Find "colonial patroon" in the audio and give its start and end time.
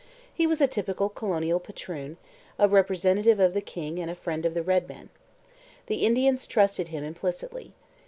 1.09-2.17